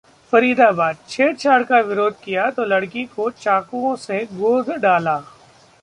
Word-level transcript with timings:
फरीदाबादः 0.33 1.07
छेड़छाड़ 1.09 1.63
का 1.63 1.79
विरोध 1.79 2.15
किया 2.23 2.49
तो 2.51 2.65
लड़की 2.65 3.03
को 3.05 3.29
चाकुओं 3.31 3.95
से 3.95 4.25
गोद 4.33 4.71
डाला 4.77 5.17